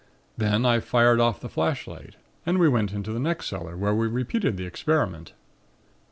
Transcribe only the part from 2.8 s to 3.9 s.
into the next cellar